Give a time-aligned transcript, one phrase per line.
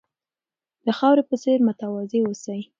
[0.85, 2.61] د خاورې په څېر متواضع اوسئ.